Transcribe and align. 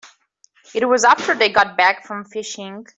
It 0.73 0.83
was 0.85 1.03
after 1.03 1.35
they 1.35 1.49
got 1.49 1.77
back 1.77 2.07
from 2.07 2.25
fishing. 2.25 2.87